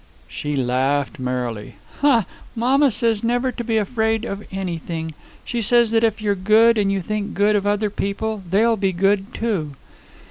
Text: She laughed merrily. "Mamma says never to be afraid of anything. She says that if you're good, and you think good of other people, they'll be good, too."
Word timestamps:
She 0.27 0.55
laughed 0.55 1.19
merrily. 1.19 1.75
"Mamma 2.55 2.89
says 2.89 3.23
never 3.23 3.51
to 3.51 3.63
be 3.63 3.77
afraid 3.77 4.25
of 4.25 4.43
anything. 4.51 5.13
She 5.45 5.61
says 5.61 5.91
that 5.91 6.03
if 6.03 6.19
you're 6.23 6.33
good, 6.33 6.79
and 6.79 6.91
you 6.91 7.03
think 7.03 7.35
good 7.35 7.55
of 7.55 7.67
other 7.67 7.91
people, 7.91 8.41
they'll 8.49 8.77
be 8.77 8.93
good, 8.93 9.31
too." 9.31 9.75